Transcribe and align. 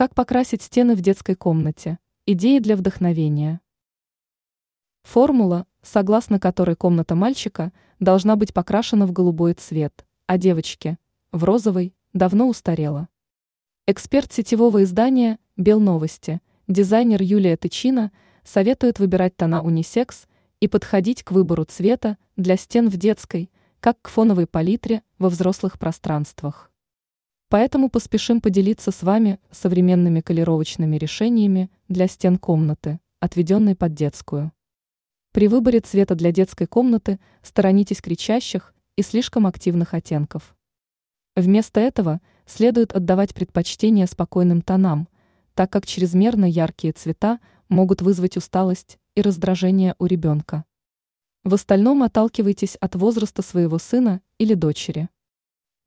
Как 0.00 0.14
покрасить 0.14 0.62
стены 0.62 0.94
в 0.94 1.02
детской 1.02 1.34
комнате? 1.34 1.98
Идеи 2.24 2.58
для 2.58 2.74
вдохновения. 2.74 3.60
Формула, 5.02 5.66
согласно 5.82 6.40
которой 6.40 6.74
комната 6.74 7.14
мальчика 7.14 7.70
должна 7.98 8.36
быть 8.36 8.54
покрашена 8.54 9.06
в 9.06 9.12
голубой 9.12 9.52
цвет, 9.52 10.06
а 10.24 10.38
девочки– 10.38 10.96
в 11.32 11.44
розовый, 11.44 11.94
давно 12.14 12.48
устарела. 12.48 13.08
Эксперт 13.86 14.32
сетевого 14.32 14.84
издания 14.84 15.38
«Белновости», 15.58 16.40
дизайнер 16.66 17.20
Юлия 17.20 17.58
Тычина 17.58 18.10
советует 18.42 19.00
выбирать 19.00 19.36
тона 19.36 19.60
унисекс 19.62 20.28
и 20.60 20.68
подходить 20.68 21.24
к 21.24 21.32
выбору 21.32 21.66
цвета 21.66 22.16
для 22.38 22.56
стен 22.56 22.88
в 22.88 22.96
детской, 22.96 23.50
как 23.80 24.00
к 24.00 24.08
фоновой 24.08 24.46
палитре 24.46 25.02
во 25.18 25.28
взрослых 25.28 25.78
пространствах. 25.78 26.69
Поэтому 27.50 27.90
поспешим 27.90 28.40
поделиться 28.40 28.92
с 28.92 29.02
вами 29.02 29.40
современными 29.50 30.20
колеровочными 30.20 30.96
решениями 30.96 31.68
для 31.88 32.06
стен 32.06 32.38
комнаты, 32.38 33.00
отведенной 33.18 33.74
под 33.74 33.92
детскую. 33.92 34.52
При 35.32 35.48
выборе 35.48 35.80
цвета 35.80 36.14
для 36.14 36.30
детской 36.30 36.66
комнаты 36.66 37.18
сторонитесь 37.42 38.00
кричащих 38.00 38.72
и 38.94 39.02
слишком 39.02 39.48
активных 39.48 39.94
оттенков. 39.94 40.54
Вместо 41.34 41.80
этого 41.80 42.20
следует 42.46 42.92
отдавать 42.92 43.34
предпочтение 43.34 44.06
спокойным 44.06 44.62
тонам, 44.62 45.08
так 45.54 45.72
как 45.72 45.86
чрезмерно 45.86 46.44
яркие 46.44 46.92
цвета 46.92 47.40
могут 47.68 48.00
вызвать 48.00 48.36
усталость 48.36 48.98
и 49.16 49.22
раздражение 49.22 49.96
у 49.98 50.06
ребенка. 50.06 50.64
В 51.42 51.54
остальном 51.54 52.04
отталкивайтесь 52.04 52.76
от 52.76 52.94
возраста 52.94 53.42
своего 53.42 53.78
сына 53.78 54.20
или 54.38 54.54
дочери. 54.54 55.08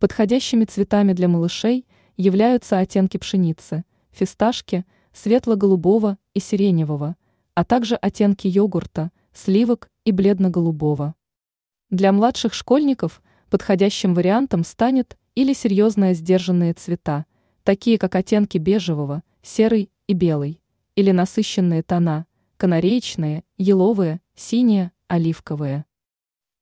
Подходящими 0.03 0.65
цветами 0.65 1.13
для 1.13 1.29
малышей 1.29 1.87
являются 2.17 2.77
оттенки 2.77 3.15
пшеницы, 3.15 3.85
фисташки, 4.11 4.85
светло-голубого 5.13 6.17
и 6.33 6.41
сиреневого, 6.41 7.15
а 7.55 7.63
также 7.63 7.95
оттенки 7.95 8.45
йогурта– 8.45 9.11
сливок 9.33 9.89
и 10.03 10.11
бледно-голубого. 10.11 11.15
Для 11.89 12.11
младших 12.11 12.53
школьников 12.53 13.23
подходящим 13.49 14.13
вариантом 14.13 14.65
станет 14.65 15.17
или 15.35 15.53
серьезные 15.53 16.15
сдержанные 16.15 16.73
цвета, 16.73 17.25
такие 17.63 17.97
как 17.97 18.13
оттенки 18.15 18.57
бежевого, 18.57 19.23
серый 19.41 19.89
и 20.07 20.13
белый, 20.13 20.59
или 20.97 21.11
насыщенные 21.11 21.81
тона, 21.81 22.25
канареечные, 22.57 23.45
еловые, 23.57 24.19
синие, 24.35 24.91
оливковые. 25.07 25.85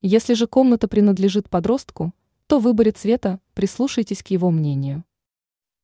Если 0.04 0.36
же 0.36 0.46
комната 0.46 0.88
принадлежит 0.88 1.50
подростку, 1.50 2.14
то 2.52 2.60
в 2.60 2.64
выборе 2.64 2.92
цвета 2.92 3.40
прислушайтесь 3.54 4.22
к 4.22 4.28
его 4.28 4.52
мнению. 4.52 5.06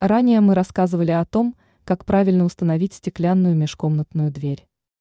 Ранее 0.02 0.42
мы 0.42 0.54
рассказывали 0.54 1.12
о 1.12 1.24
том, 1.24 1.56
как 1.86 2.04
правильно 2.04 2.44
установить 2.44 2.92
стеклянную 2.92 3.56
межкомнатную 3.56 4.34
дверь. 4.34 4.68